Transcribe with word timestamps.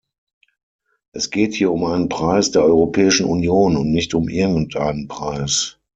Es 1.13 1.29
geht 1.29 1.53
hier 1.53 1.71
um 1.71 1.85
einen 1.85 2.09
Preis 2.09 2.49
der 2.49 2.63
Europäischen 2.63 3.27
Union 3.27 3.77
und 3.77 3.91
nicht 3.91 4.15
um 4.15 4.29
irgendeinen 4.29 5.07
Preis. 5.07 5.77